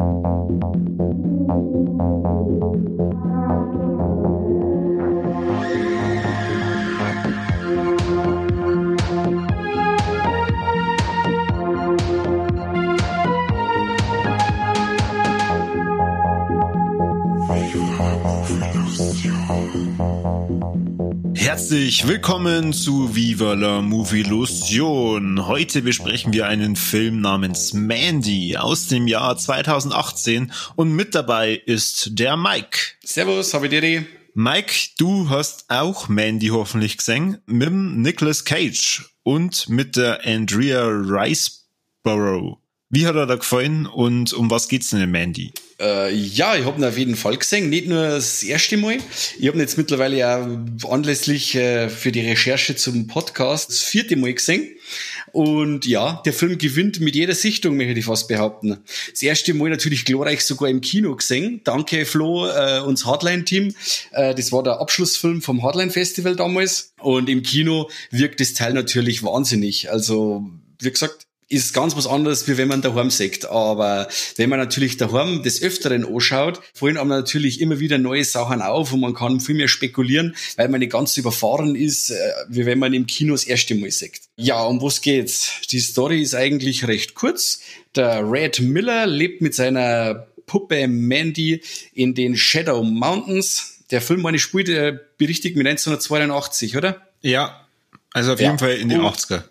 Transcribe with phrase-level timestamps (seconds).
[0.00, 1.09] Thank you.
[21.70, 25.46] Herzlich willkommen zu Viva la Movilusion.
[25.46, 32.18] Heute besprechen wir einen Film namens Mandy aus dem Jahr 2018 und mit dabei ist
[32.18, 32.76] der Mike.
[33.04, 34.04] Servus, habe dir
[34.34, 42.58] Mike, du hast auch Mandy hoffentlich gesehen mit Nicolas Cage und mit der Andrea Riceborough.
[42.88, 45.52] Wie hat er da gefallen und um was geht's denn in Mandy?
[45.80, 47.70] Äh, ja, ich habe ihn auf jeden Fall gesehen.
[47.70, 48.98] Nicht nur das erste Mal.
[49.38, 50.46] Ich habe ihn jetzt mittlerweile ja
[50.88, 54.68] anlässlich äh, für die Recherche zum Podcast das vierte Mal gesehen.
[55.32, 58.78] Und ja, der Film gewinnt mit jeder Sichtung, möchte ich fast behaupten.
[59.10, 61.62] Das erste Mal natürlich glorreich sogar im Kino gesehen.
[61.64, 63.74] Danke Flo, äh, uns Hardline-Team.
[64.12, 66.92] Äh, das war der Abschlussfilm vom Hardline-Festival damals.
[66.98, 69.90] Und im Kino wirkt das Teil natürlich wahnsinnig.
[69.90, 70.44] Also,
[70.78, 73.50] wie gesagt, ist ganz was anderes, wie wenn man daheim sagt.
[73.50, 78.62] Aber wenn man natürlich daheim des Öfteren anschaut, fallen einem natürlich immer wieder neue Sachen
[78.62, 82.14] auf und man kann viel mehr spekulieren, weil man nicht ganz überfahren ist, äh,
[82.48, 84.22] wie wenn man im Kino das erste Mal sagt.
[84.36, 85.50] Ja, um was geht's?
[85.70, 87.60] Die Story ist eigentlich recht kurz.
[87.96, 91.62] Der Red Miller lebt mit seiner Puppe Mandy
[91.92, 93.80] in den Shadow Mountains.
[93.90, 94.68] Der Film, meine spielt,
[95.18, 97.08] berichtigt mit 1982, oder?
[97.22, 97.66] Ja,
[98.12, 98.46] also auf ja.
[98.46, 99.42] jeden Fall in den 80er.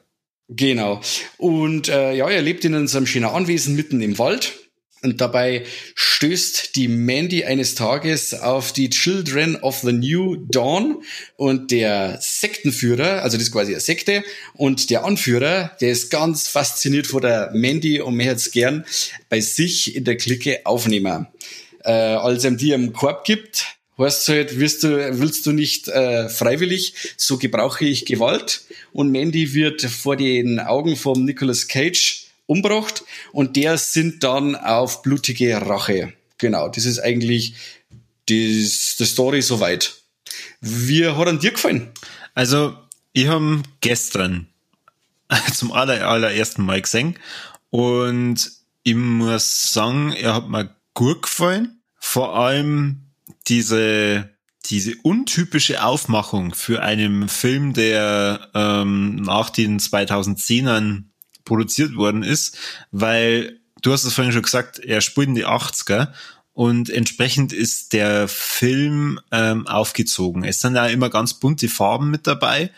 [0.49, 1.01] Genau.
[1.37, 4.53] Und äh, ja, er lebt in unserem schönen Anwesen mitten im Wald.
[5.01, 5.63] Und dabei
[5.95, 11.03] stößt die Mandy eines Tages auf die Children of the New Dawn
[11.37, 14.23] und der Sektenführer, also das ist quasi eine Sekte,
[14.55, 18.85] und der Anführer, der ist ganz fasziniert von der Mandy und möchte es gern
[19.29, 21.27] bei sich in der Clique aufnehmen.
[21.85, 25.87] Äh, als er ihm die im Korb gibt, heißt halt, wirst du, willst du nicht
[25.87, 28.63] äh, freiwillig, so gebrauche ich Gewalt.
[28.93, 35.03] Und Mandy wird vor den Augen vom Nicolas Cage umbracht und der sind dann auf
[35.03, 36.13] blutige Rache.
[36.37, 37.53] Genau, das ist eigentlich
[38.27, 38.67] die,
[38.99, 39.95] die Story soweit.
[40.61, 41.89] Wie hat an dir gefallen?
[42.33, 42.75] Also,
[43.13, 44.47] ich habe gestern
[45.53, 47.17] zum aller, allerersten Mal gesehen
[47.69, 48.51] und
[48.83, 51.81] ich muss sagen, er hat mir gut gefallen.
[51.99, 53.08] Vor allem
[53.47, 54.29] diese
[54.65, 61.03] diese untypische Aufmachung für einen Film, der ähm, nach den 2010ern
[61.45, 62.57] produziert worden ist,
[62.91, 66.09] weil du hast es vorhin schon gesagt, er spielt in die 80er
[66.53, 70.43] und entsprechend ist der Film ähm, aufgezogen.
[70.43, 72.71] Es sind ja immer ganz bunte Farben mit dabei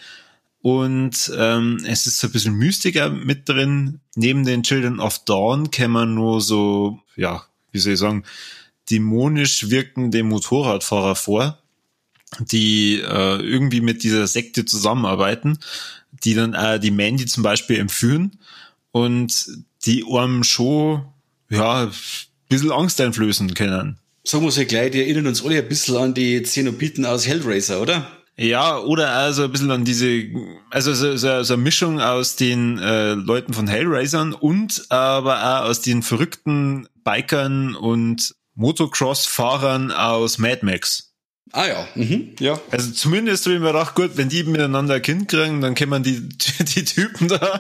[0.62, 4.00] und ähm, es ist so ein bisschen Mystiker mit drin.
[4.16, 8.24] Neben den Children of Dawn kann man nur so, ja, wie soll ich sagen,
[8.92, 11.58] dämonisch wirkende Motorradfahrer vor,
[12.40, 15.60] die äh, irgendwie mit dieser Sekte zusammenarbeiten,
[16.24, 18.38] die dann äh, die Mandy zum Beispiel entführen
[18.92, 19.48] und
[19.86, 21.06] die einem schon
[21.50, 21.92] ja, ein
[22.50, 23.98] bisschen Angst einflößen können.
[24.24, 27.82] So muss ich gleich, die erinnern uns alle ein bisschen an die Zenobiten aus Hellraiser,
[27.82, 28.08] oder?
[28.38, 30.24] Ja, oder also ein bisschen an diese,
[30.70, 35.70] also so, so, so eine Mischung aus den äh, Leuten von Hellraisern und aber auch
[35.70, 41.12] aus den verrückten Bikern und Motocross-Fahrern aus Mad Max.
[41.54, 42.60] Ah ja, mhm, ja.
[42.72, 46.02] Also zumindest habe ich mir gedacht, gut, wenn die miteinander ein Kind kriegen, dann man
[46.02, 46.30] die,
[46.60, 47.60] die Typen da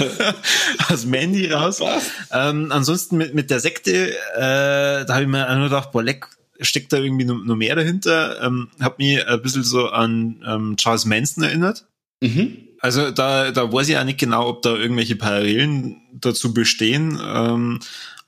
[0.88, 1.82] aus Mandy raus.
[2.30, 6.26] Ähm, ansonsten mit, mit der Sekte, äh, da habe ich mir nur gedacht, boah, leck,
[6.60, 8.42] steckt da irgendwie noch, noch mehr dahinter.
[8.42, 11.86] Ähm, hab mich ein bisschen so an ähm, Charles Manson erinnert.
[12.22, 12.68] Mhm.
[12.80, 17.20] Also da, da weiß ich auch nicht genau, ob da irgendwelche Parallelen dazu bestehen.
[17.22, 17.80] Ähm,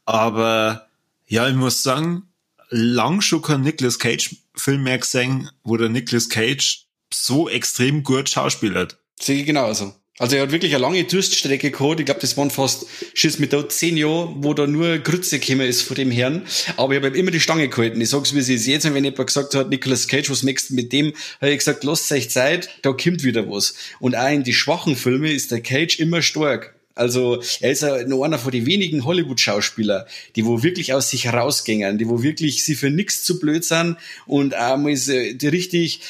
[0.05, 0.84] aber
[1.26, 2.28] ja, ich muss sagen,
[2.70, 8.28] lang schon kein Nicolas Cage Film mehr gesehen, wo der Nicolas Cage so extrem gut
[8.28, 8.98] schauspielert.
[9.20, 9.94] Sehe ich genauso.
[10.18, 11.98] Also er hat wirklich eine lange Durststrecke gehabt.
[11.98, 15.66] Ich glaube, das waren fast Schiss mit da zehn Jahre, wo da nur Grütze gekommen
[15.66, 16.46] ist von dem Herrn.
[16.76, 18.00] Aber ich habe immer die Stange gehalten.
[18.00, 18.84] Ich sag's, wie es ist jetzt.
[18.84, 21.15] Wenn jemand gesagt hat, Nicolas Cage, was möchtest du mit dem?
[21.41, 23.74] Habe ich gesagt, lasst euch Zeit, da kommt wieder was.
[23.98, 26.73] Und auch in die schwachen Filme ist der Cage immer stark.
[26.94, 30.06] Also er ist nur einer von den wenigen Hollywood-Schauspieler,
[30.36, 33.96] die wo wirklich aus sich herausgängen, die wo wirklich sie für nichts zu blöd sind
[34.26, 36.00] und einmal ist die richtig,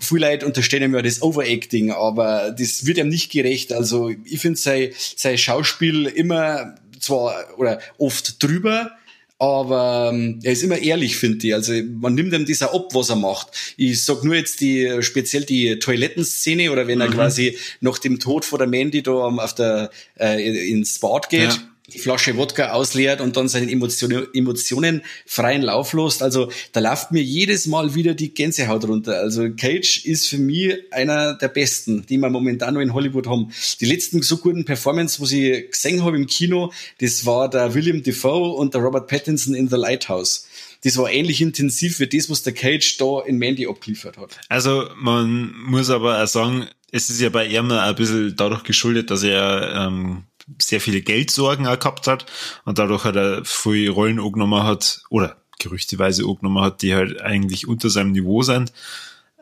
[0.00, 3.72] viele Leute unterstellen ihm ja das Overacting, aber das wird ihm nicht gerecht.
[3.72, 8.92] Also ich finde sein, sein Schauspiel immer zwar oder oft drüber,
[9.40, 11.54] aber ähm, er ist immer ehrlich, finde ich.
[11.54, 13.48] Also man nimmt ihm das auch ab, was er macht.
[13.78, 17.14] Ich sag nur jetzt die speziell die Toilettenszene oder wenn er mhm.
[17.14, 21.52] quasi nach dem Tod von der Mandy da auf der äh, ins Bad geht.
[21.52, 21.69] Ja.
[21.92, 26.22] Die Flasche Wodka ausleert und dann seinen Emotionen, Emotionen freien Lauf lässt.
[26.22, 29.18] Also da läuft mir jedes Mal wieder die Gänsehaut runter.
[29.18, 33.52] Also Cage ist für mich einer der besten, die wir momentan noch in Hollywood haben.
[33.80, 38.02] Die letzten so guten Performance, wo ich gesehen habe im Kino, das war der William
[38.02, 40.46] Defoe und der Robert Pattinson in The Lighthouse
[40.82, 44.40] das war ähnlich intensiv wie das, was der Cage da in Mandy abgeliefert hat.
[44.48, 49.10] Also man muss aber auch sagen, es ist ja bei ihm ein bisschen dadurch geschuldet,
[49.10, 50.24] dass er ähm,
[50.58, 52.26] sehr viele Geldsorgen auch gehabt hat
[52.64, 57.68] und dadurch hat er viele Rollen angenommen hat, oder gerüchteweise angenommen hat, die halt eigentlich
[57.68, 58.72] unter seinem Niveau sind.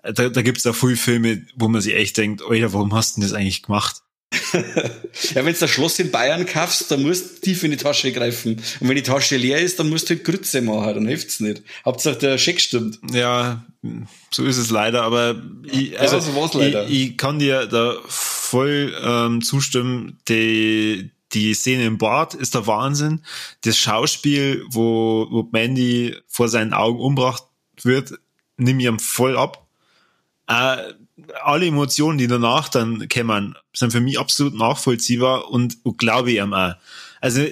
[0.03, 3.17] Da, da gibt es auch viele Filme, wo man sich echt denkt, Alter, warum hast
[3.17, 4.03] du denn das eigentlich gemacht?
[5.35, 8.13] ja, wenn du das Schloss in Bayern kaufst, dann musst du tief in die Tasche
[8.13, 8.61] greifen.
[8.81, 11.63] Und wenn die Tasche leer ist, dann musst du halt Grütze machen, dann hilft's nicht.
[11.85, 12.99] Hauptsache der Scheck stimmt.
[13.13, 13.65] Ja,
[14.31, 16.87] so ist es leider, aber ich, also, ja, so war's leider.
[16.89, 22.67] Ich, ich kann dir da voll ähm, zustimmen, die, die Szene im Bad ist der
[22.67, 23.23] Wahnsinn.
[23.63, 27.45] Das Schauspiel, wo, wo Mandy vor seinen Augen umbracht
[27.83, 28.15] wird,
[28.57, 29.67] nimm ihm voll ab.
[30.49, 30.95] Äh,
[31.43, 36.39] alle Emotionen, die danach dann kämen, sind für mich absolut nachvollziehbar und, und glaube ich
[36.39, 36.75] ihm auch.
[37.21, 37.43] Also,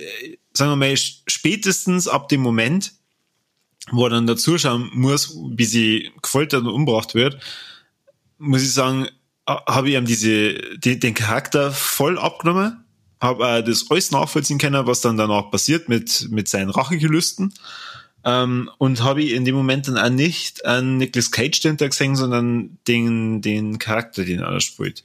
[0.52, 2.92] sagen wir mal, spätestens ab dem Moment,
[3.90, 7.38] wo er dann dazu schauen muss, wie sie gefoltert und umgebracht wird,
[8.38, 9.08] muss ich sagen,
[9.46, 12.84] habe ich ihm diese, die, den Charakter voll abgenommen,
[13.20, 17.54] habe äh, das alles nachvollziehen können, was dann danach passiert mit, mit seinen Rachegelüsten.
[18.26, 22.16] Ähm, und habe ich in dem Moment dann auch nicht an Nicolas Cage dahinter gesehen,
[22.16, 25.04] sondern den, den Charakter, den er spielt,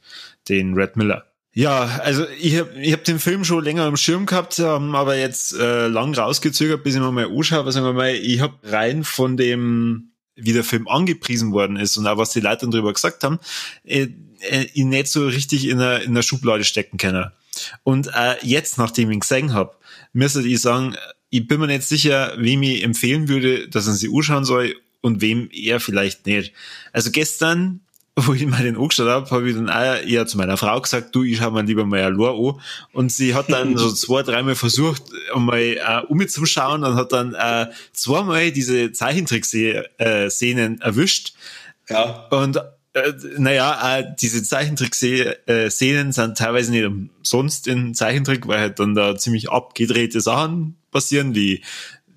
[0.50, 1.26] den Red Miller.
[1.54, 5.18] Ja, also ich habe ich hab den Film schon länger im Schirm gehabt, ähm, aber
[5.18, 7.60] jetzt äh, lang rausgezögert, bis ich mir mal anschaue.
[7.60, 11.98] Aber sagen wir mal, ich habe rein von dem, wie der Film angepriesen worden ist
[11.98, 13.40] und auch was die Leute dann drüber gesagt haben,
[13.84, 14.08] äh,
[14.40, 17.32] äh, ihn nicht so richtig in der, in der Schublade stecken können.
[17.84, 19.76] Und äh, jetzt, nachdem ich ihn gesehen habe,
[20.14, 20.96] müsste ich sagen,
[21.32, 25.22] ich bin mir nicht sicher, wem ich empfehlen würde, dass er sich anschauen soll und
[25.22, 26.54] wem er vielleicht nicht.
[26.92, 27.80] Also gestern,
[28.18, 31.16] wo ich mal den angeschaut habe, habe ich dann auch eher zu meiner Frau gesagt,
[31.16, 32.62] du, ich schau mal lieber mal Lor an.
[32.92, 37.68] Und sie hat dann so zwei, dreimal versucht, mal äh, umzuschauen und hat dann äh,
[37.94, 41.34] zweimal diese Zeichentrick-Szenen erwischt.
[41.90, 42.28] Ja.
[42.28, 42.60] Und
[42.94, 49.16] äh, naja, äh, diese Zeichentrick-Szenen sind teilweise nicht umsonst in Zeichentrick, weil halt dann da
[49.16, 51.62] ziemlich abgedrehte Sachen passieren, wie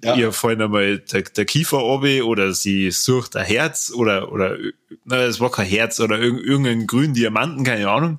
[0.02, 0.16] ja.
[0.16, 4.56] ihr fallen einmal der, der Kiefer obi oder sie sucht ein Herz oder, oder,
[5.04, 8.18] na, es war kein Herz oder irgendeinen grünen Diamanten, keine Ahnung.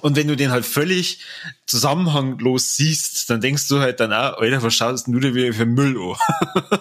[0.00, 1.20] Und wenn du den halt völlig
[1.66, 5.66] zusammenhanglos siehst, dann denkst du halt dann auch, Alter, was schaust du dir wieder für
[5.66, 6.80] Müll an?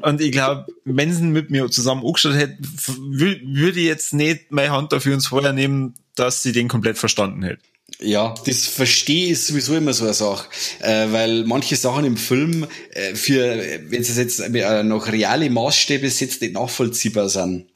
[0.02, 4.72] und ich glaube, wenn sie mit mir zusammen angeschaut hätte, würde ich jetzt nicht meine
[4.72, 7.62] Hand dafür ins Feuer nehmen, dass sie den komplett verstanden hätte.
[8.00, 10.48] Ja, das verstehe ich sowieso immer so eine Sache,
[10.80, 16.08] äh, weil manche Sachen im Film äh, für, wenn sie jetzt äh, noch reale Maßstäbe
[16.08, 17.66] setzt, nicht nachvollziehbar sind.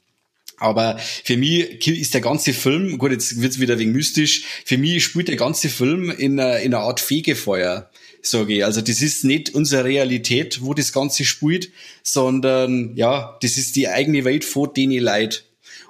[0.63, 5.03] Aber für mich ist der ganze Film, gut, jetzt wird's wieder wegen mystisch, für mich
[5.03, 7.89] spielt der ganze Film in einer, in einer Art Fegefeuer,
[8.21, 8.65] sage ich.
[8.65, 11.69] Also das ist nicht unsere Realität, wo das Ganze spielt,
[12.01, 15.43] sondern ja, das ist die eigene Welt von denen Leid.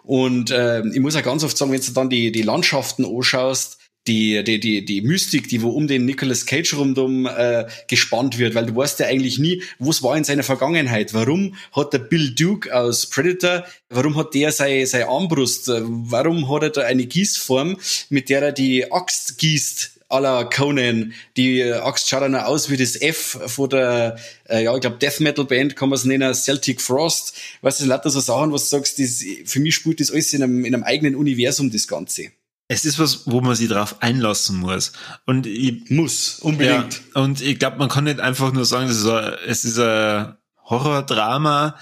[0.03, 3.77] Und äh, ich muss auch ganz oft sagen, wenn du dann die, die Landschaften anschaust,
[4.07, 8.53] die, die, die, die Mystik, die wo um den Nicolas Cage rundum äh, gespannt wird,
[8.53, 11.13] weil du weißt ja eigentlich nie, was war in seiner Vergangenheit.
[11.13, 16.63] Warum hat der Bill Duke aus Predator, warum hat der seine, seine Armbrust, warum hat
[16.63, 17.77] er da eine Gießform,
[18.09, 19.91] mit der er die Axt gießt?
[20.09, 21.13] la Conan.
[21.37, 24.17] Die Axt schaut dann aus wie das F von der,
[24.47, 27.33] äh, ja, ich glaube, Death Metal Band kann man es nennen, Celtic Frost.
[27.61, 30.43] Weißt du, lauter so Sachen, was du sagst, das, für mich spielt das alles in
[30.43, 32.31] einem, in einem eigenen Universum, das Ganze
[32.73, 34.93] es ist was, wo man sich drauf einlassen muss.
[35.25, 37.01] Und ich, muss, unbedingt.
[37.15, 39.79] Ja, und ich glaube, man kann nicht einfach nur sagen, es ist ein, es ist
[39.79, 41.77] ein Horror-Drama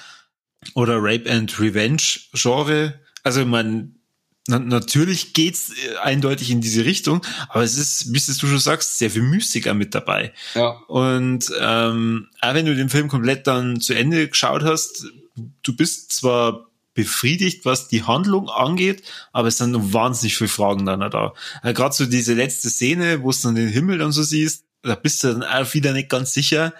[0.76, 2.02] oder Rape and Revenge
[2.34, 3.00] Genre.
[3.24, 3.96] Also man,
[4.48, 8.98] na, natürlich geht's äh, eindeutig in diese Richtung, aber es ist, wie du schon sagst,
[8.98, 10.34] sehr viel Mystiker mit dabei.
[10.56, 10.72] Ja.
[10.88, 15.06] Und ähm, auch wenn du den Film komplett dann zu Ende geschaut hast,
[15.64, 20.86] du bist zwar befriedigt, was die Handlung angeht, aber es sind noch wahnsinnig viele Fragen
[20.86, 21.34] dann da.
[21.64, 24.96] Äh, Gerade so diese letzte Szene, wo du dann den Himmel dann so siehst, da
[24.96, 26.74] bist du dann auch wieder nicht ganz sicher,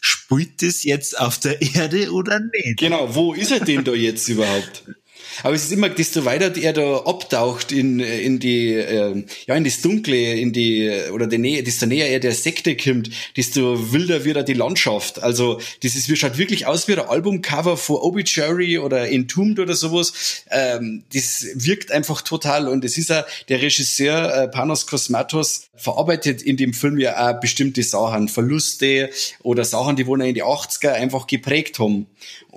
[0.00, 2.78] spielt das jetzt auf der Erde oder nicht?
[2.78, 4.84] Genau, wo ist er denn da jetzt überhaupt?
[5.42, 9.64] Aber es ist immer, desto weiter er da abtaucht in, in die, äh, ja, in
[9.64, 14.24] das Dunkle, in die, oder die Nähe, desto näher er der Sekte kommt, desto wilder
[14.24, 15.22] wird er die Landschaft.
[15.22, 20.44] Also, das ist, schaut wirklich aus wie ein Albumcover von Obituary oder Entombed oder sowas.
[20.50, 26.42] Ähm, das wirkt einfach total und es ist ja der Regisseur äh, Panos Kosmatos verarbeitet
[26.42, 29.10] in dem Film ja auch bestimmte Sachen, Verluste
[29.42, 32.06] oder Sachen, die wohl in die 80er einfach geprägt haben.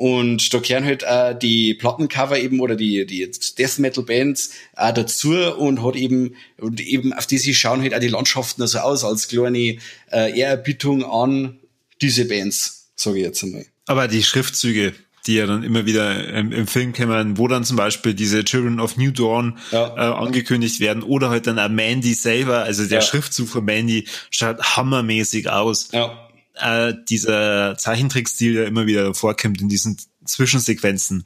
[0.01, 3.29] Und da kehren halt auch die Plattencover eben oder die, die
[3.59, 7.93] Death Metal Bands auch dazu und hat eben, und eben auf die sie schauen halt
[7.93, 9.77] auch die Landschaften so aus, als kleine
[10.11, 11.59] äh, Ehrerbietung an
[12.01, 13.67] diese Bands, sage ich jetzt einmal.
[13.85, 14.95] Aber die Schriftzüge,
[15.27, 18.79] die ja dann immer wieder im, im Film kommen, wo dann zum Beispiel diese Children
[18.79, 19.85] of New Dawn ja.
[19.95, 23.05] äh, angekündigt werden oder halt dann auch Mandy selber, also der ja.
[23.05, 25.89] Schriftzug von Mandy schaut hammermäßig aus.
[25.91, 26.27] Ja.
[26.55, 31.25] Äh, dieser Zeichentrickstil, der immer wieder vorkommt in diesen Zwischensequenzen,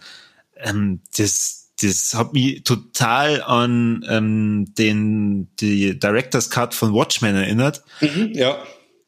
[0.57, 7.83] ähm, das das hat mich total an ähm, den die Director's Cut von Watchmen erinnert.
[7.99, 8.57] Mhm, ja.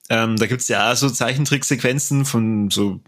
[0.10, 3.02] Ähm, da gibt's ja auch so Zeichentricksequenzen von so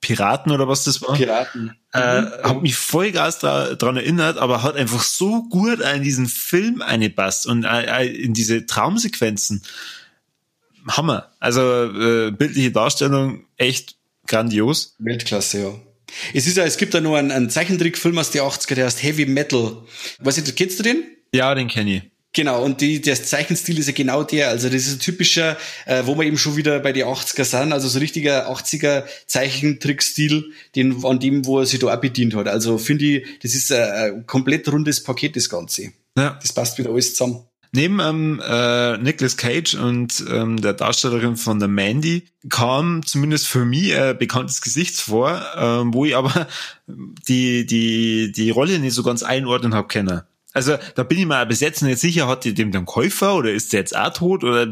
[0.00, 1.14] Piraten oder was das war.
[1.14, 1.74] Piraten.
[1.92, 2.30] Äh, mhm.
[2.42, 6.82] Hat mich voll Gas da, dran erinnert, aber hat einfach so gut in diesen Film
[6.82, 9.62] eingepasst und äh, in diese Traumsequenzen.
[10.88, 11.32] Hammer.
[11.40, 14.94] Also äh, bildliche Darstellung echt grandios.
[14.98, 15.74] Weltklasse, ja.
[16.32, 19.02] Es ist ja, es gibt da nur einen, einen Zeichentrickfilm aus den 80er, der heißt
[19.02, 19.78] Heavy Metal.
[20.20, 21.04] Was kennst du den?
[21.32, 22.02] Ja, den kenne ich.
[22.34, 24.48] Genau, und die, der Zeichenstil ist ja genau der.
[24.48, 27.72] Also das ist ein typischer, äh, wo wir eben schon wieder bei den 80er sind,
[27.72, 32.48] also so richtiger 80er Zeichentrickstil, den, an dem, wo er sich da auch bedient hat.
[32.48, 35.92] Also finde ich, das ist ein, ein komplett rundes Paket, das Ganze.
[36.18, 36.36] Ja.
[36.42, 37.44] Das passt wieder alles zusammen.
[37.74, 43.64] Neben ähm, äh, Nicolas Cage und ähm, der Darstellerin von der Mandy kam zumindest für
[43.64, 46.46] mich ein bekanntes Gesicht vor, ähm, wo ich aber
[46.86, 50.22] die, die, die Rolle nicht so ganz einordnen habe können.
[50.52, 53.50] Also da bin ich mir bis jetzt nicht sicher, hat die dem den Käufer oder
[53.50, 54.68] ist der jetzt auch tot oder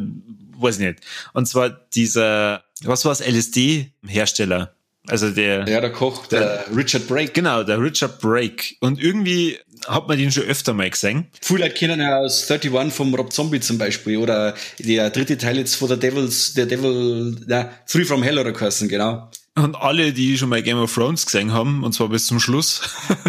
[0.59, 1.01] weiß ich nicht.
[1.33, 4.77] Und zwar dieser, was war es, LSD-Hersteller.
[5.09, 5.69] Also der.
[5.69, 7.33] Ja, der Koch, der, der, Richard Brake.
[7.33, 8.77] Genau, der Richard Brake.
[8.79, 11.27] Und irgendwie hat man den schon öfter mal gesehen.
[11.41, 15.77] Viele kennen ja aus 31 vom Rob Zombie zum Beispiel oder der dritte Teil jetzt
[15.77, 19.31] von der Devils, der Devil, na, Free from Hell oder Cursen, genau.
[19.55, 22.81] Und alle, die schon mal Game of Thrones gesehen haben, und zwar bis zum Schluss,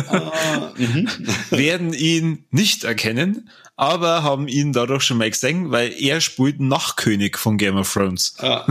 [0.08, 1.10] ah, mhm.
[1.50, 7.38] werden ihn nicht erkennen, aber haben ihn dadurch schon mal gesehen, weil er spielt Nachkönig
[7.38, 8.36] von Game of Thrones.
[8.40, 8.66] Ah,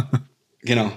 [0.63, 0.93] genau.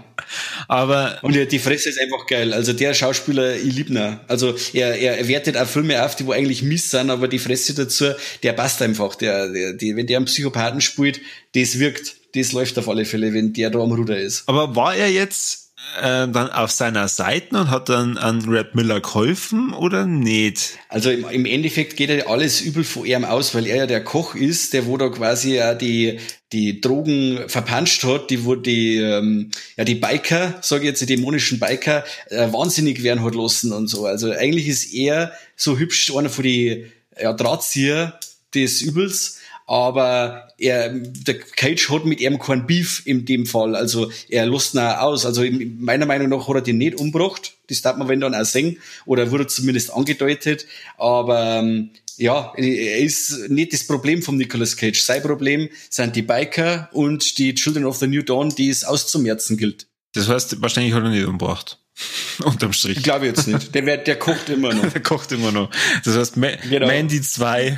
[0.67, 2.53] Aber und die Fresse ist einfach geil.
[2.53, 4.19] Also der Schauspieler, ich lieb ihn.
[4.27, 7.74] Also er, er wertet auch Filme auf, die wo eigentlich Miss sind, aber die Fresse
[7.74, 8.05] dazu,
[8.43, 9.15] der passt einfach.
[9.15, 11.22] Der, der, die, wenn der einen Psychopathen spielt,
[11.53, 12.15] das wirkt.
[12.36, 14.43] Das läuft auf alle Fälle, wenn der da am Ruder ist.
[14.48, 15.65] Aber war er jetzt
[16.01, 20.77] äh, dann auf seiner Seite und hat dann an Red Miller geholfen oder nicht?
[20.89, 24.03] Also im, im Endeffekt geht ja alles übel vor ihm aus, weil er ja der
[24.03, 26.19] Koch ist, der wo da quasi ja die
[26.52, 31.06] die Drogen verpanscht hat, die wo die ähm, ja die Biker, sage ich jetzt die
[31.08, 34.06] dämonischen Biker, äh, wahnsinnig werden hat lassen und so.
[34.06, 36.86] Also eigentlich ist er so hübsch einer von die
[37.20, 38.20] ja, Drahtzieher
[38.54, 43.75] des Übels aber er, der Cage hat mit ihm kein Beef in dem Fall.
[43.75, 45.25] Also er lässt ihn auch aus.
[45.25, 45.44] Also
[45.80, 47.54] meiner Meinung nach hat er den nicht umgebracht.
[47.68, 48.78] Das darf man wenn dann auch sehen.
[49.08, 50.68] Oder wurde zumindest angedeutet.
[50.98, 55.01] Aber ähm, ja, er ist nicht das Problem von Nicolas Cage.
[55.01, 59.57] Sein Problem sind die Biker und die Children of the New Dawn, die es auszumerzen
[59.57, 59.88] gilt.
[60.13, 61.79] Das heißt, wahrscheinlich hat er nicht umgebracht.
[62.43, 62.98] Unterm Strich.
[62.98, 63.74] Ich glaube jetzt nicht.
[63.74, 64.89] Der, wird, der kocht immer noch.
[64.93, 65.69] der kocht immer noch.
[66.03, 66.88] Das heißt, Ma genau.
[66.88, 67.77] Mandy 2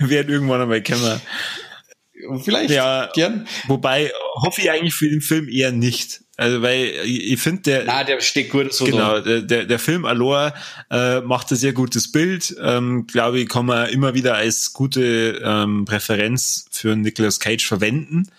[0.00, 1.20] wird irgendwann einmal kommen.
[2.44, 3.46] Vielleicht, ja, gern.
[3.68, 6.20] Wobei, hoffe ich eigentlich für den Film eher nicht.
[6.38, 7.84] Also, weil ich finde, der.
[7.84, 8.84] Na, der steht gut so.
[8.84, 10.54] Genau, der, der, der Film Alor
[10.88, 12.56] äh, macht ein sehr gutes Bild.
[12.62, 18.30] Ähm, Glaube ich, kann man immer wieder als gute ähm, Präferenz für Nicolas Cage verwenden.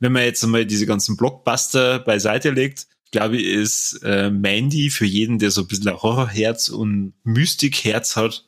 [0.00, 5.06] Wenn man jetzt einmal diese ganzen Blockbuster beiseite legt, glaube ich, ist äh, Mandy für
[5.06, 8.44] jeden, der so ein bisschen ein Horrorherz und Mystikherz hat,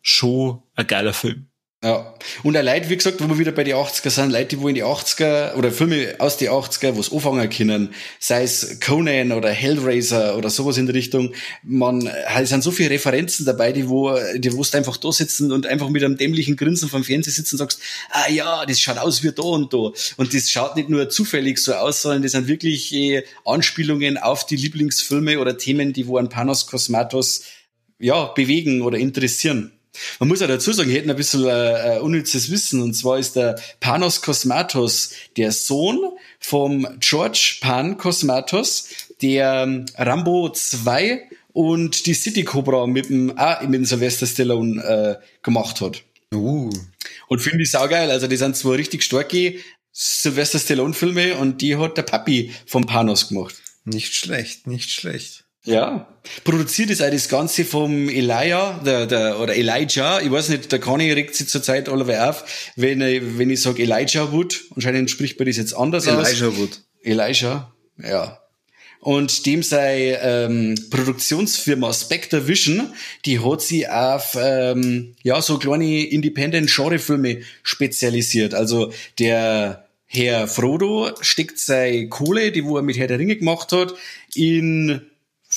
[0.00, 1.48] schon ein geiler Film.
[1.80, 2.12] Ja.
[2.42, 4.66] Und ein Leute, wie gesagt, wo wir wieder bei die 80er sind, Leute, die wo
[4.66, 9.30] in die 80er oder Filme aus die 80er, wo es anfangen können, sei es Conan
[9.30, 13.88] oder Hellraiser oder sowas in der Richtung, man, es sind so viele Referenzen dabei, die
[13.88, 17.54] wo, die wo einfach da sitzen und einfach mit einem dämlichen Grinsen vom Fernseher sitzen
[17.54, 17.80] und sagst,
[18.10, 19.92] ah ja, das schaut aus wie da und da.
[20.16, 24.44] Und das schaut nicht nur zufällig so aus, sondern das sind wirklich äh, Anspielungen auf
[24.46, 27.42] die Lieblingsfilme oder Themen, die wo an Panos Cosmatos
[28.00, 29.77] ja, bewegen oder interessieren.
[30.18, 32.82] Man muss ja dazu sagen, wir hätten ein bisschen äh, äh, unnützes Wissen.
[32.82, 35.98] Und zwar ist der Panos Kosmatos der Sohn
[36.40, 38.88] vom George Pan Kosmatos,
[39.22, 44.82] der ähm, Rambo 2 und die City Cobra mit dem, auch mit dem Sylvester Stallone
[44.82, 46.04] äh, gemacht hat.
[46.32, 46.70] Uh.
[47.28, 48.10] Und finde ich saugeil.
[48.10, 49.54] Also die sind zwar richtig starke
[49.92, 53.56] Sylvester Stallone Filme und die hat der Papi vom Panos gemacht.
[53.84, 55.47] Nicht schlecht, nicht schlecht.
[55.68, 56.08] Ja.
[56.44, 60.20] Produziert ist auch das Ganze vom Elijah, der, der, oder Elijah.
[60.20, 63.82] Ich weiß nicht, der Conny regt sich zurzeit allerweil auf, wenn, ich, wenn ich sage
[63.82, 64.64] Elijah Wood.
[64.74, 66.28] Anscheinend spricht man das jetzt anders Elijah aus.
[66.28, 66.80] Elijah Wood.
[67.02, 67.72] Elijah,
[68.02, 68.38] ja.
[69.00, 72.92] Und dem sei ähm, Produktionsfirma Spectre Vision,
[73.24, 78.54] die hat sich auf ähm, ja so kleine Independent Genrefilme spezialisiert.
[78.54, 83.70] Also der Herr Frodo steckt seine Kohle, die wo er mit Herr der Ringe gemacht
[83.72, 83.94] hat,
[84.34, 85.02] in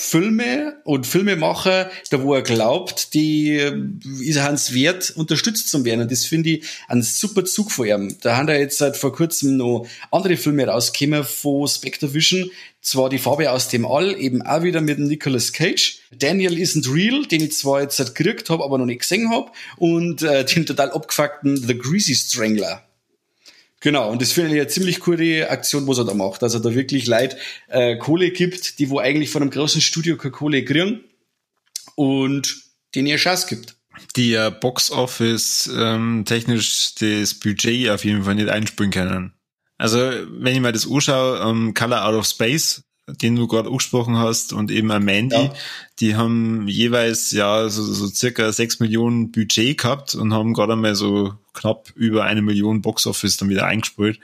[0.04, 3.52] Filme und Filmemacher, da wo er glaubt, die
[4.20, 6.02] ist er hans wert, unterstützt zu werden.
[6.02, 8.18] Und das finde ich ein super Zug von ihm.
[8.20, 12.50] Da haben da jetzt seit vor kurzem noch andere Filme rausgekommen von Spectre Vision.
[12.82, 16.00] Zwar die Farbe aus dem All, eben auch wieder mit dem Nicolas Cage.
[16.12, 19.52] Daniel Isn't Real, den ich zwar jetzt gekriegt habe, aber noch nicht gesehen habe.
[19.78, 22.84] Und äh, den total abgefuckten The Greasy Strangler.
[23.82, 26.44] Genau, und das finde ich eine ziemlich coole Aktion, was er da macht.
[26.44, 27.36] Also da wirklich Leute
[27.68, 31.04] äh, Kohle gibt, die wo eigentlich von einem großen Studio keine Kohle kriegen
[31.96, 32.62] und
[32.94, 33.76] denen ihr Chance gibt.
[34.16, 39.34] Die ja Box Office ähm, technisch das Budget auf jeden Fall nicht einspringen können.
[39.80, 42.84] Also wenn ich mal das anschaue, ähm, Color Out of Space,
[43.22, 45.54] den du gerade angesprochen hast, und eben Mandy, ja.
[46.00, 50.96] die haben jeweils ja so, so circa sechs Millionen Budget gehabt und haben gerade einmal
[50.96, 54.20] so knapp über eine Million Boxoffice dann wieder eingespielt.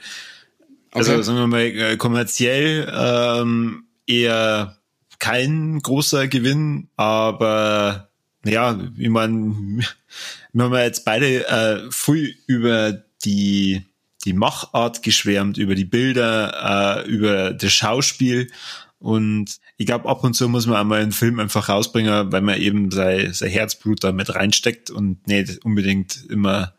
[0.90, 1.22] Also okay.
[1.22, 4.78] sagen wir mal äh, kommerziell ähm, eher
[5.18, 8.08] kein großer Gewinn, aber
[8.44, 9.84] ja, wie man,
[10.52, 13.84] wir haben jetzt beide äh, viel über die
[14.24, 18.50] die Machart geschwärmt, über die Bilder, äh, über das Schauspiel.
[18.98, 22.60] Und ich glaube, ab und zu muss man einmal einen Film einfach rausbringen, weil man
[22.60, 26.74] eben sein, sein Herzblut da mit reinsteckt und nicht unbedingt immer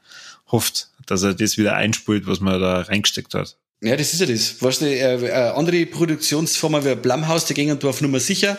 [0.51, 3.57] hofft, dass er das wieder einspult, was man da reingesteckt hat.
[3.81, 4.61] Ja, das ist ja das.
[4.61, 8.57] Weißt du, äh, äh, andere Produktionsformen wie Blumhaus, die gehen auf Nummer sicher.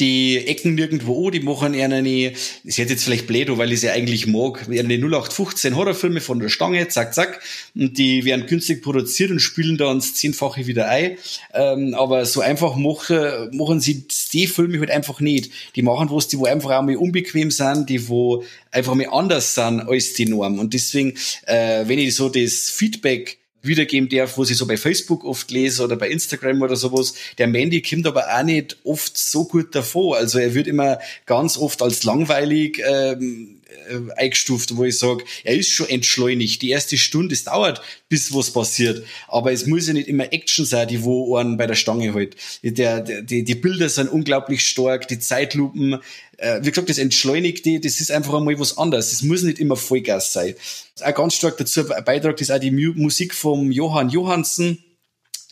[0.00, 2.32] Die Ecken nirgendwo an, die machen eher eine,
[2.64, 6.48] das hört jetzt vielleicht blöd, weil ich sie eigentlich mag, eine 0815 Horrorfilme von der
[6.48, 7.40] Stange, zack, zack.
[7.74, 11.16] Und die werden günstig produziert und spielen dann das Zehnfache wieder ein.
[11.52, 15.50] Ähm, aber so einfach machen, machen sie die Filme halt einfach nicht.
[15.76, 19.54] Die machen was, die wo einfach auch mal unbequem sind, die wo einfach mal anders
[19.54, 20.58] sind als die Norm.
[20.58, 21.14] Und deswegen,
[21.46, 25.84] äh, wenn ich so das Feedback wiedergeben darf, was ich so bei Facebook oft lese
[25.84, 27.14] oder bei Instagram oder sowas.
[27.38, 30.16] Der Mandy kommt aber auch nicht oft so gut davor.
[30.16, 35.56] Also er wird immer ganz oft als langweilig ähm, äh, eingestuft, wo ich sage, er
[35.56, 36.62] ist schon entschleunigt.
[36.62, 39.04] Die erste Stunde, es dauert, bis was passiert.
[39.28, 42.36] Aber es muss ja nicht immer Action sein, die wo einen bei der Stange hält.
[42.62, 46.00] Der, der, die, die Bilder sind unglaublich stark, die Zeitlupen,
[46.38, 49.10] äh, wie gesagt, das Entschleunigte, das ist einfach einmal was anderes.
[49.10, 50.54] Das muss nicht immer Vollgas sein.
[51.02, 54.84] Auch ganz stark dazu beitragt ist auch die Musik vom Johann Johansen.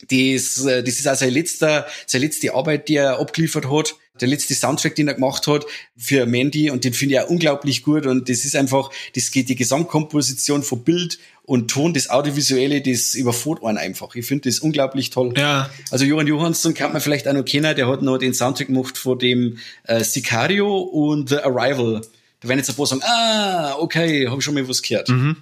[0.09, 4.27] Das, äh, das ist auch seine letzte, seine letzte Arbeit, die er abgeliefert hat der
[4.27, 5.65] letzte Soundtrack, den er gemacht hat
[5.97, 9.49] für Mandy und den finde ich auch unglaublich gut und das ist einfach, das geht
[9.49, 14.15] die Gesamtkomposition von Bild und Ton, das Audiovisuelle, das überfordert einen einfach.
[14.15, 15.33] Ich finde das unglaublich toll.
[15.35, 15.69] Ja.
[15.91, 18.97] Also Johann Johansson kann man vielleicht auch noch kennen, der hat noch den Soundtrack gemacht
[18.97, 22.01] von dem äh, Sicario und The Arrival.
[22.39, 25.09] Da werden jetzt ein paar sagen, ah, okay, habe ich schon mal was gehört.
[25.09, 25.37] Mhm.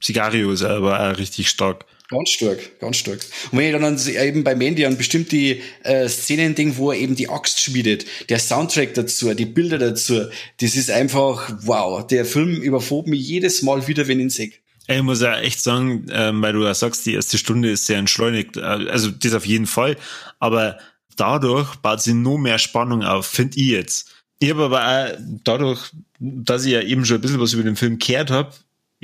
[0.00, 1.86] Sicario ist aber auch richtig stark.
[2.08, 3.18] Ganz stark, ganz stark.
[3.50, 7.16] Und wenn ich dann eben bei Mandy an bestimmte äh, Szenen denke, wo er eben
[7.16, 10.26] die Axt schmiedet, der Soundtrack dazu, die Bilder dazu,
[10.60, 12.06] das ist einfach wow.
[12.06, 14.52] Der Film überfordert mich jedes Mal wieder, wenn ich ihn sehe.
[14.88, 17.98] Ich muss ja echt sagen, ähm, weil du ja sagst, die erste Stunde ist sehr
[17.98, 18.56] entschleunigt.
[18.56, 19.96] Äh, also das auf jeden Fall.
[20.38, 20.78] Aber
[21.16, 24.12] dadurch baut sie nur mehr Spannung auf, finde ich jetzt.
[24.38, 25.90] Ich habe aber auch dadurch,
[26.20, 28.52] dass ich ja eben schon ein bisschen was über den Film gehört habe,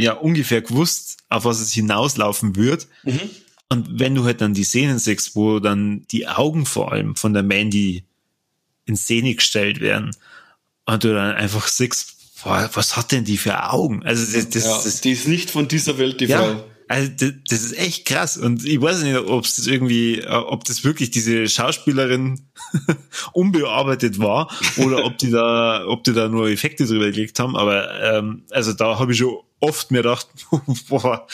[0.02, 2.88] ja ungefähr gewusst, auf was es hinauslaufen wird.
[3.04, 3.20] Mhm.
[3.68, 7.32] Und wenn du halt dann die Szenen siehst, wo dann die Augen vor allem von
[7.32, 8.04] der Mandy
[8.84, 10.14] in Szene gestellt werden
[10.84, 14.02] und du dann einfach siehst, boah, was hat denn die für Augen?
[14.04, 16.64] Also das, das, ja, das, die ist nicht von dieser Welt, die ja, Frau.
[16.88, 20.64] Also das, das ist echt krass und ich weiß nicht, ob es das irgendwie, ob
[20.64, 22.48] das wirklich diese Schauspielerin
[23.32, 27.56] unbearbeitet war oder ob die da, ob die da nur Effekte drüber gelegt haben.
[27.56, 30.27] Aber ähm, also da habe ich schon oft mir gedacht,
[30.88, 31.27] boah,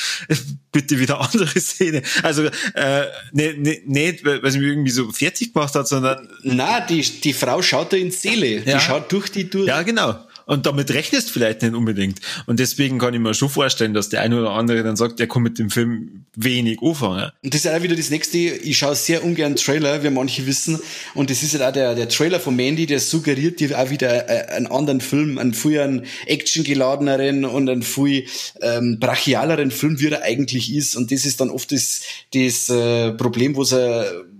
[0.70, 2.02] bitte wieder andere Szene.
[2.22, 6.80] Also äh, nicht, ne, nicht, weil sie mich irgendwie so fertig gemacht hat, sondern na
[6.80, 8.76] die die Frau schaut da in Seele, ja.
[8.76, 9.66] die schaut durch die durch.
[9.66, 10.14] Ja genau.
[10.48, 12.20] Und damit rechnest vielleicht nicht unbedingt.
[12.46, 15.26] Und deswegen kann ich mir schon vorstellen, dass der eine oder andere dann sagt, der
[15.26, 17.30] kommt mit dem Film wenig anfangen.
[17.42, 18.38] Und das ist auch wieder das nächste.
[18.38, 20.78] Ich schaue sehr ungern Trailer, wie manche wissen.
[21.12, 23.90] Und das ist ja halt auch der, der Trailer von Mandy, der suggeriert dir auch
[23.90, 28.24] wieder äh, einen anderen Film, einen früheren actiongeladeneren und einen viel
[28.62, 30.96] ähm, brachialeren Film, wie er eigentlich ist.
[30.96, 32.00] Und das ist dann oft das,
[32.32, 33.64] das äh, Problem, wo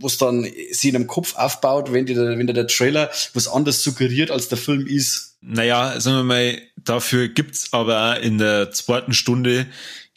[0.07, 3.83] es dann sich in einem Kopf aufbaut, wenn, die, wenn der, der Trailer was anderes
[3.83, 5.37] suggeriert, als der Film ist.
[5.41, 9.67] Naja, sagen wir mal, dafür gibt's aber in der zweiten Stunde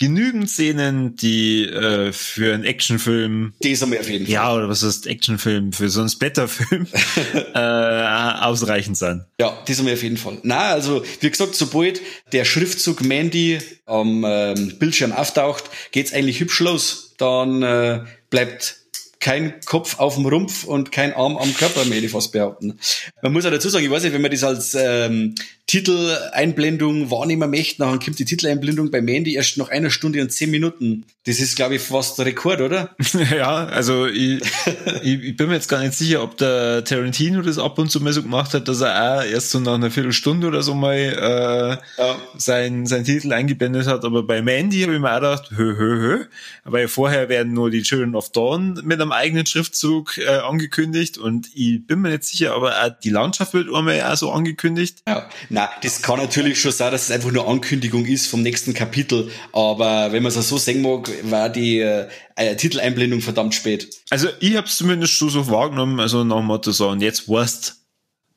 [0.02, 3.54] genügend Szenen, die äh, für einen Actionfilm.
[3.62, 4.34] Die ist auf jeden Fall.
[4.34, 5.74] Ja, oder was heißt Actionfilm?
[5.74, 6.88] Für so einen Splatterfilm
[7.54, 9.26] äh, ausreichend sein.
[9.40, 10.40] Ja, die sind wir auf jeden Fall.
[10.42, 12.02] Na, also wie gesagt, sobald
[12.34, 17.14] der Schriftzug Mandy am ähm, Bildschirm auftaucht, geht's eigentlich hübsch los.
[17.20, 18.81] Dann äh, bleibt
[19.22, 22.80] kein Kopf auf dem Rumpf und kein Arm am Körper, möchte ich fast behaupten.
[23.22, 25.36] Man muss auch dazu sagen, ich weiß nicht, wenn man das als ähm,
[25.72, 30.52] Titeleinblendung wahrnehmen möchte, dann kommt die Titeleinblendung bei Mandy erst nach einer Stunde und zehn
[30.52, 31.06] Minuten.
[31.26, 32.94] Das ist, glaube ich, fast Rekord, oder?
[33.34, 34.42] ja, also ich,
[35.02, 38.02] ich, ich, bin mir jetzt gar nicht sicher, ob der Tarantino das ab und zu
[38.02, 40.94] mal so gemacht hat, dass er auch erst so nach einer Viertelstunde oder so mal
[40.94, 42.18] äh, ja.
[42.36, 44.04] sein, sein Titel eingeblendet hat.
[44.04, 46.26] Aber bei Mandy habe ich mir auch gedacht, hö, hö, hö.
[46.66, 51.48] Weil vorher werden nur die Children of Dawn mit einem eigenen Schriftzug äh, angekündigt und
[51.54, 55.04] ich bin mir nicht sicher, aber auch die Landschaft wird einmal auch so angekündigt.
[55.08, 55.30] Ja,
[55.62, 59.30] na, das kann natürlich schon sein, dass es einfach nur Ankündigung ist vom nächsten Kapitel,
[59.54, 63.90] aber wenn man es so sehen mag, war die äh, äh, Titeleinblendung verdammt spät.
[64.10, 67.30] Also ich habe es zumindest schon so wahrgenommen, also nach dem Motto so, und jetzt
[67.30, 67.78] weißt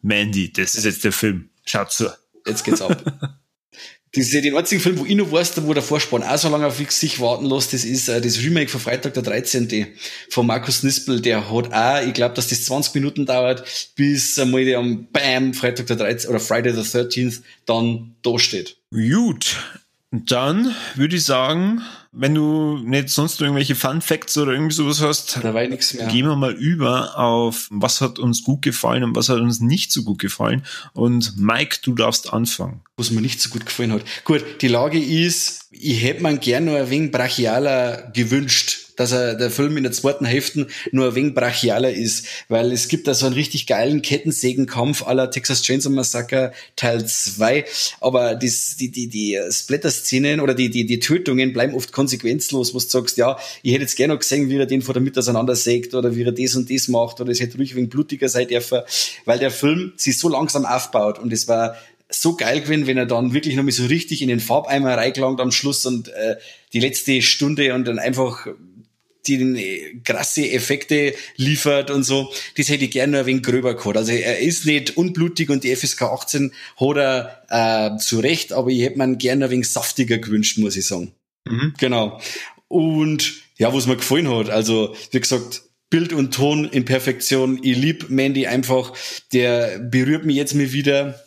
[0.02, 1.48] Mandy, das ist jetzt der Film.
[1.64, 2.10] Schaut zu.
[2.46, 3.02] Jetzt geht's ab.
[4.14, 6.48] Das ist ja den einzigen Film, wo ich noch weiß, wo der Vorspann auch so
[6.48, 9.88] lange auf sich warten lässt, das ist äh, das Remake von Freitag der 13.
[10.30, 11.20] von Markus Nispel.
[11.20, 13.64] Der hat auch, ich glaube, dass das 20 Minuten dauert,
[13.96, 16.30] bis einmal der am Bam, Freitag der 13.
[16.30, 18.76] oder Friday the 13th dann da steht.
[18.92, 19.56] Gut.
[20.12, 21.82] Dann würde ich sagen,
[22.16, 27.18] wenn du nicht sonst irgendwelche Fun Facts oder irgendwie sowas hast, gehen wir mal über
[27.18, 30.64] auf was hat uns gut gefallen und was hat uns nicht so gut gefallen.
[30.92, 32.82] Und Mike, du darfst anfangen.
[32.96, 34.02] Was mir nicht so gut gefallen hat.
[34.24, 39.34] Gut, die Lage ist, ich hätte man gerne noch ein wenig brachialer gewünscht dass er
[39.34, 43.14] der Film in der zweiten Hälfte nur ein wenig brachialer ist, weil es gibt da
[43.14, 47.64] so einen richtig geilen Kettensägenkampf aller Texas Chainsaw Massacre Teil 2,
[48.00, 52.78] aber das, die, die, die Splatter-Szenen oder die, die, die Tötungen bleiben oft konsequenzlos, wo
[52.78, 55.20] du sagst, ja, ich hätte jetzt gerne noch gesehen, wie er den vor der Mitte
[55.20, 58.28] auseinandersägt oder wie er das und das macht oder es hätte ruhig ein wenig blutiger
[58.28, 58.80] sein dürfen,
[59.24, 61.76] weil der Film sich so langsam aufbaut und es war
[62.10, 65.40] so geil gewesen, wenn er dann wirklich noch mal so richtig in den Farbeimer reingelangt
[65.40, 66.36] am Schluss und äh,
[66.72, 68.46] die letzte Stunde und dann einfach
[69.26, 73.96] die krasse Effekte liefert und so, das hätte ich gerne ein wenig gröber gehabt.
[73.96, 78.70] Also er ist nicht unblutig und die FSK 18 hat er äh, zu Recht, aber
[78.70, 81.12] ich hätte mir gerne ein wenig saftiger gewünscht, muss ich sagen.
[81.46, 81.74] Mhm.
[81.78, 82.20] Genau.
[82.68, 87.60] Und ja, was mir gefallen hat, also wie gesagt, Bild und Ton in Perfektion.
[87.62, 88.94] Ich lieb Mandy einfach.
[89.32, 91.22] Der berührt mich jetzt mal wieder.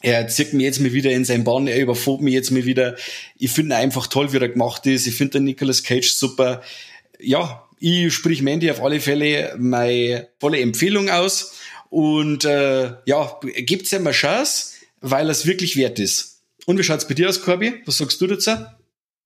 [0.00, 1.66] Er zieht mich jetzt mal wieder in sein Bahn.
[1.66, 2.94] Er überfährt mich jetzt mal wieder.
[3.36, 5.08] Ich finde einfach toll, wie er gemacht ist.
[5.08, 6.62] Ich finde den Nicolas Cage super
[7.20, 11.54] ja, ich sprich Mandy auf alle Fälle meine volle Empfehlung aus
[11.90, 16.42] und äh, ja, gibt's ja mal Chance, weil es wirklich wert ist.
[16.66, 17.82] Und wie schaut's bei dir aus, Corby?
[17.84, 18.52] Was sagst du dazu?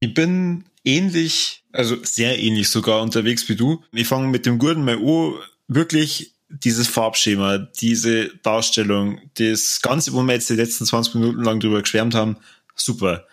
[0.01, 3.83] Ich bin ähnlich, also sehr ähnlich sogar unterwegs wie du.
[3.93, 5.35] Ich fange mit dem Gurten mal an,
[5.69, 11.61] wirklich dieses Farbschema, diese Darstellung, das Ganze, wo wir jetzt die letzten 20 Minuten lang
[11.61, 12.37] drüber geschwärmt haben,
[12.75, 13.25] super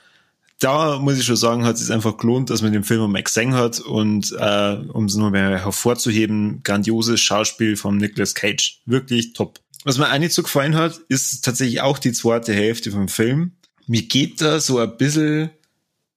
[0.60, 3.22] da muss ich schon sagen, hat es sich einfach gelohnt, dass man den Film mal
[3.22, 8.82] gesehen hat und äh, um es nur mehr hervorzuheben, grandioses Schauspiel von Nicolas Cage.
[8.86, 9.60] Wirklich top.
[9.84, 13.52] Was mir nicht so gefallen hat, ist tatsächlich auch die zweite Hälfte vom Film.
[13.86, 15.52] Mir geht da so ein bisschen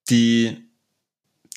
[0.09, 0.57] die,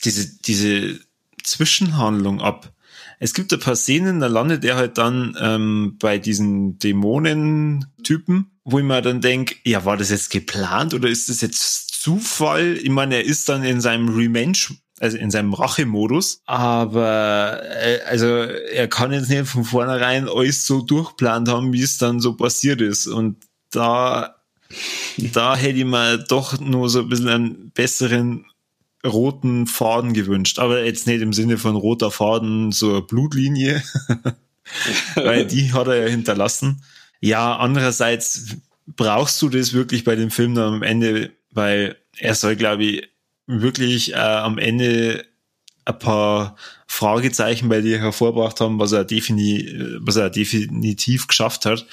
[0.03, 0.99] diese, diese
[1.41, 2.71] Zwischenhandlung ab.
[3.19, 8.79] Es gibt ein paar Szenen, da landet er halt dann ähm, bei diesen Dämonen-Typen, wo
[8.79, 12.77] ich mir dann denke, ja, war das jetzt geplant oder ist das jetzt Zufall.
[12.83, 14.57] Ich meine, er ist dann in seinem Revenge,
[14.99, 20.81] also in seinem Rachemodus, aber äh, also er kann jetzt nicht von vornherein alles so
[20.81, 23.07] durchplant haben, wie es dann so passiert ist.
[23.07, 23.37] Und
[23.71, 24.35] da,
[25.17, 28.47] da hätte ich mir doch nur so ein bisschen einen besseren
[29.05, 30.59] roten Faden gewünscht.
[30.59, 33.81] Aber jetzt nicht im Sinne von roter Faden, so Blutlinie,
[35.15, 36.83] weil die hat er ja hinterlassen.
[37.21, 42.55] Ja, andererseits brauchst du das wirklich bei dem Film dann am Ende weil er soll,
[42.55, 43.09] glaube ich,
[43.47, 45.25] wirklich äh, am Ende
[45.85, 46.55] ein paar
[46.87, 51.85] Fragezeichen bei dir hervorgebracht haben, was er, defini was er definitiv geschafft hat.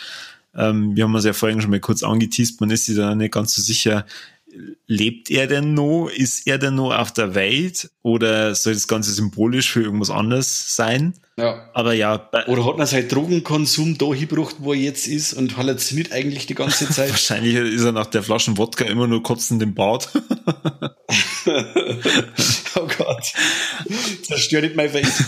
[0.55, 3.33] Ähm, wir haben uns ja vorhin schon mal kurz angeteased, man ist sich da nicht
[3.33, 4.07] ganz so sicher,
[4.87, 6.09] lebt er denn noch?
[6.09, 7.91] Ist er denn noch auf der Welt?
[8.03, 11.15] Oder soll das Ganze symbolisch für irgendwas anderes sein?
[11.37, 11.71] Ja.
[11.75, 12.29] Aber ja.
[12.47, 16.55] Oder hat er seinen Drogenkonsum da hingebracht, wo er jetzt ist und halluziniert eigentlich die
[16.55, 17.11] ganze Zeit?
[17.11, 20.09] Wahrscheinlich ist er nach der Flaschen Wodka immer nur kotzend im Bad.
[21.47, 23.33] oh Gott.
[24.23, 25.25] Zerstört nicht mein Face.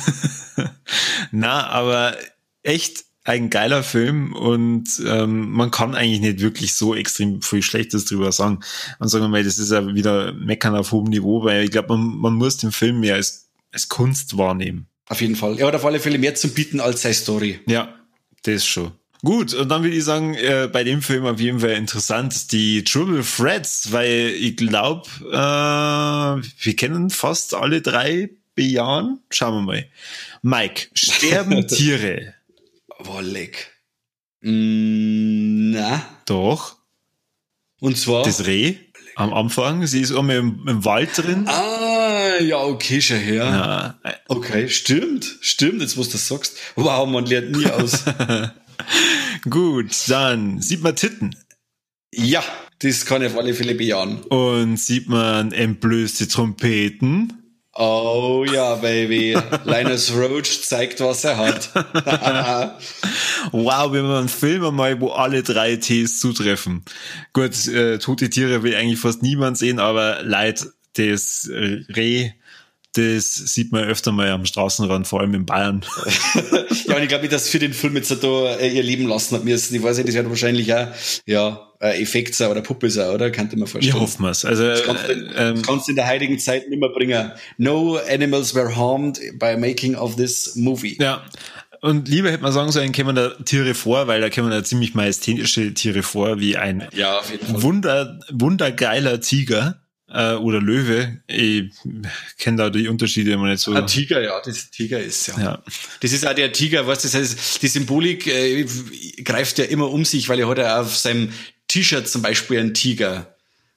[1.31, 2.17] Na, aber
[2.63, 8.05] echt ein geiler Film und ähm, man kann eigentlich nicht wirklich so extrem viel Schlechtes
[8.05, 8.61] drüber sagen.
[8.99, 11.97] Und sagen wir mal, das ist ja wieder Meckern auf hohem Niveau, weil ich glaube,
[11.97, 14.87] man, man muss den Film mehr als, als Kunst wahrnehmen.
[15.09, 15.59] Auf jeden Fall.
[15.59, 17.61] Er hat auf alle Fälle mehr zu bieten als seine Story.
[17.67, 17.95] Ja,
[18.43, 18.93] das schon.
[19.25, 22.83] Gut, und dann würde ich sagen, äh, bei dem Film auf jeden Fall interessant die
[22.83, 25.35] Triple Threats, weil ich glaube, äh,
[26.65, 29.21] wir kennen fast alle drei bejahen.
[29.31, 29.87] Schauen wir mal.
[30.43, 32.35] Mike, sterben Tiere?
[33.03, 33.71] Boah, leck.
[34.43, 36.03] Mm, na.
[36.27, 36.77] Doch.
[37.81, 38.25] Und zwar?
[38.25, 38.77] Das Reh
[39.17, 39.87] am Anfang.
[39.87, 41.47] Sie ist einmal im, im Wald drin.
[41.49, 43.45] Ah, ja, okay, schon her.
[44.05, 44.15] Ja.
[44.29, 45.38] Okay, stimmt.
[45.41, 46.57] Stimmt, jetzt wo du das sagst.
[46.77, 48.05] Wow, man lernt nie aus.
[49.51, 51.37] Gut, dann sieht man Titten.
[52.15, 52.43] Ja,
[52.81, 54.23] das kann ich auf alle Fälle bejahen.
[54.25, 57.42] Und sieht man entblößte Trompeten.
[57.75, 59.37] Oh ja, Baby.
[59.65, 61.71] Linus Roach zeigt, was er hat.
[63.53, 66.85] wow, wir haben einen Film einmal, wo alle drei Ts zutreffen.
[67.33, 72.33] Gut, äh, tote Tiere will eigentlich fast niemand sehen, aber Leid, das Reh,
[72.95, 75.83] das sieht man öfter mal am Straßenrand, vor allem in Bayern.
[76.87, 79.45] ja, und ich glaube, dass für den Film jetzt da äh, ihr Leben lassen hat
[79.45, 79.75] müssen.
[79.75, 80.89] Ich weiß nicht, das wird wahrscheinlich auch,
[81.25, 83.31] ja, Effekt sein oder Puppe sein, oder?
[83.31, 83.97] Könnte man vorstellen.
[83.97, 84.45] Ich hoffe es.
[84.45, 87.33] Also, das kannst, du, ähm, das kannst du in der heutigen Zeit nicht mehr bringen.
[87.59, 90.97] No animals were harmed by making of this movie.
[91.01, 91.25] Ja.
[91.81, 94.95] Und lieber hätte man sagen sollen, kämen da Tiere vor, weil da kämen da ziemlich
[94.95, 97.21] majestätische Tiere vor, wie ein ja.
[97.49, 99.82] Wunder, wundergeiler Tiger
[100.12, 101.20] äh, oder Löwe.
[101.27, 101.72] Ich
[102.38, 103.72] kenne da die Unterschiede immer nicht so.
[103.72, 105.40] Ein Tiger, ja, das Tiger ist ja.
[105.40, 105.62] ja.
[106.01, 108.64] Das ist auch der Tiger, was das heißt, die Symbolik äh,
[109.25, 111.33] greift ja immer um sich, weil er hat ja auf seinem
[111.68, 113.29] T-Shirt zum Beispiel einen Tiger.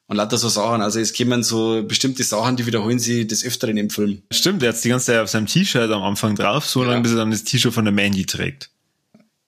[0.08, 0.82] Und lauter so Sachen.
[0.82, 4.22] Also es kommen so bestimmte Sachen, die wiederholen sie des Öfteren im Film.
[4.32, 6.90] Stimmt, der hat die ganze Zeit auf seinem T-Shirt am Anfang drauf, so ja.
[6.90, 8.70] lange bis er dann das T-Shirt von der Mandy trägt.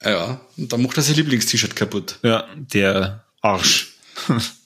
[0.03, 2.17] Ja, und dann macht er sein Lieblings-T-Shirt kaputt.
[2.23, 3.93] Ja, der Arsch.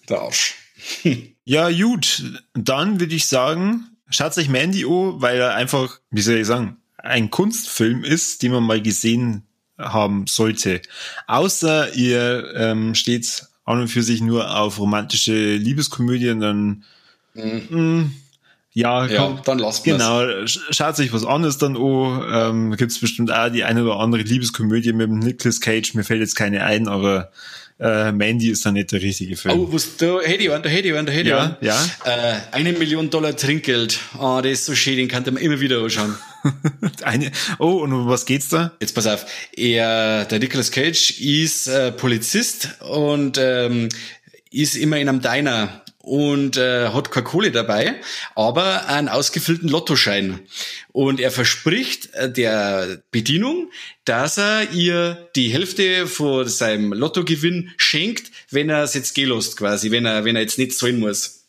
[0.10, 0.56] der Arsch.
[1.46, 2.24] ja, gut.
[2.54, 6.78] Dann würde ich sagen, schaut euch Mandy an, weil er einfach, wie soll ich sagen,
[6.98, 9.44] ein Kunstfilm ist, den man mal gesehen
[9.78, 10.82] haben sollte.
[11.28, 16.84] Außer ihr ähm, steht an und für sich nur auf romantische Liebeskomödien, dann
[17.34, 18.14] mhm.
[18.74, 22.24] Ja, ja komm, dann lasst Genau, schaut sich was anderes dann an.
[22.32, 25.94] Ähm, Gibt es bestimmt auch die eine oder andere Liebeskomödie mit dem Nicolas Cage.
[25.94, 27.32] Mir fällt jetzt keine ein, aber
[27.82, 29.60] äh, Mandy ist dann nicht der richtige Film.
[29.60, 31.86] Oh, was, da hätte ich einen, da hätte ich einen, da hätte ich ja, Ja,
[32.06, 34.00] äh, Eine Million Dollar Trinkgeld.
[34.18, 36.16] Oh, das ist so schön, den kann man immer wieder anschauen.
[37.02, 38.72] eine, oh, und um was geht's da?
[38.80, 39.26] Jetzt pass auf.
[39.54, 43.90] Er, der Nicolas Cage ist äh, Polizist und ähm,
[44.52, 45.82] ist immer in einem Diner
[46.12, 47.96] und äh, hat keine Kohle dabei,
[48.36, 50.42] aber einen ausgefüllten Lottoschein.
[50.92, 53.72] Und er verspricht äh, der Bedienung,
[54.04, 59.90] dass er ihr die Hälfte von seinem Lottogewinn schenkt, wenn er es jetzt gelost quasi,
[59.92, 61.46] wenn er, wenn er jetzt nicht zahlen muss.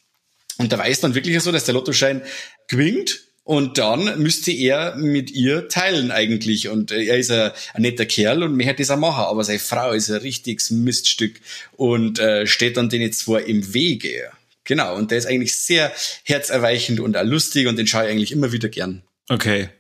[0.59, 2.23] Und da weiß dann wirklich so, dass der Lottoschein
[2.69, 6.69] gewinnt und dann müsste er mit ihr teilen eigentlich.
[6.69, 9.25] Und er ist ein, netter Kerl und möchte das auch machen.
[9.25, 11.41] Aber seine Frau ist ein richtiges Miststück
[11.73, 14.31] und äh, steht dann denen zwar im Wege.
[14.65, 15.93] Genau, und der ist eigentlich sehr
[16.25, 19.03] herzerweichend und lustig und den schaue ich eigentlich immer wieder gern.
[19.29, 19.71] Okay.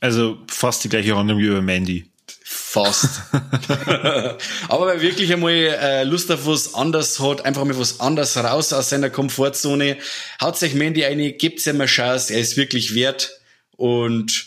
[0.00, 2.06] Also fast die gleiche Handlung wie über Mandy.
[2.44, 3.22] Fast.
[4.68, 8.72] Aber wer wirklich einmal äh, Lust auf was anderes hat, einfach mal was anderes raus
[8.72, 9.96] aus seiner Komfortzone,
[10.40, 13.30] haut sich Mandy eine, gebt ihm eine Chance, er ist wirklich wert
[13.76, 14.46] und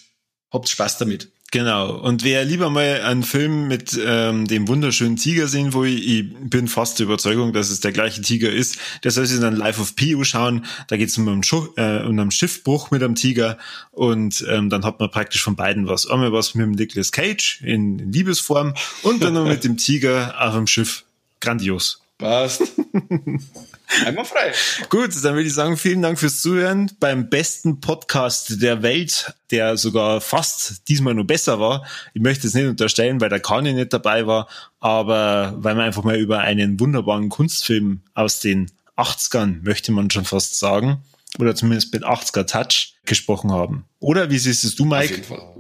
[0.52, 1.30] habt Spaß damit.
[1.56, 1.96] Genau.
[1.96, 6.68] Und wer lieber mal einen Film mit ähm, dem wunderschönen Tiger sehen will, ich bin
[6.68, 9.96] fast der Überzeugung, dass es der gleiche Tiger ist, der soll sich dann Life of
[9.96, 10.66] Pi schauen.
[10.90, 11.44] Da geht es um, einen
[11.78, 13.58] äh, um einen Schiffbruch mit einem Tiger
[13.92, 16.06] und ähm, dann hat man praktisch von beiden was.
[16.06, 20.56] Einmal was mit dem Nicolas Cage in Liebesform und dann noch mit dem Tiger auf
[20.56, 21.06] dem Schiff.
[21.40, 22.02] Grandios.
[22.18, 22.64] Passt.
[24.06, 24.52] Einmal frei.
[24.90, 29.78] Gut, dann würde ich sagen, vielen Dank fürs Zuhören beim besten Podcast der Welt, der
[29.78, 31.86] sogar fast diesmal nur besser war.
[32.14, 34.48] Ich möchte es nicht unterstellen, weil der Kani nicht dabei war,
[34.80, 40.26] aber weil wir einfach mal über einen wunderbaren Kunstfilm aus den 80ern, möchte man schon
[40.26, 41.04] fast sagen,
[41.38, 43.86] oder zumindest mit 80er Touch gesprochen haben.
[44.00, 45.06] Oder wie siehst es du, Mike?
[45.06, 45.56] Auf jeden Fall.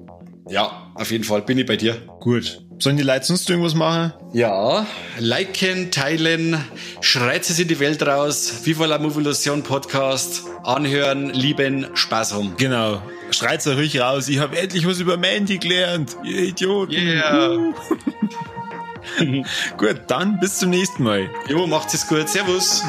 [0.48, 1.96] Ja, auf jeden Fall bin ich bei dir.
[2.20, 2.62] Gut.
[2.78, 4.14] Sollen die Leute sonst irgendwas machen?
[4.34, 4.86] Ja,
[5.18, 6.64] liken, teilen,
[7.02, 8.62] schreit es in die Welt raus.
[8.64, 10.44] Viva la Movolution Podcast.
[10.64, 12.54] Anhören, lieben, Spaß haben.
[12.58, 13.02] Genau.
[13.32, 14.28] Schreit euch ruhig raus.
[14.28, 16.16] Ich habe endlich was über Mandy gelernt.
[16.24, 16.94] Ihr Idioten.
[16.94, 17.74] Yeah.
[19.78, 21.30] Gut, dann bis zum nächsten Mal.
[21.48, 22.28] Jo, macht's es gut.
[22.28, 22.84] Servus.